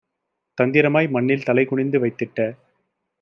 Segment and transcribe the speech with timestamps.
[0.57, 2.39] தந்திரமாய் மண்ணில் தலைகுனிந்து வைத்திட்ட